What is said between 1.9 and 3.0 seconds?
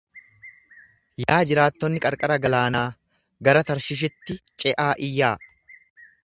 qarqara galaanaa,